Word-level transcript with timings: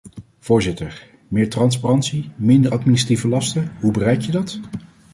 Voorzitter, 0.39 1.07
meer 1.27 1.49
transparantie, 1.49 2.31
minder 2.35 2.71
administratieve 2.71 3.27
lasten, 3.27 3.71
hoe 3.79 3.91
bereik 3.91 4.21
je 4.21 4.31
dat? 4.31 4.59